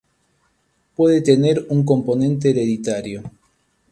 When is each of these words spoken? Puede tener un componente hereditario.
Puede 0.95 1.21
tener 1.21 1.67
un 1.69 1.85
componente 1.85 2.49
hereditario. 2.49 3.21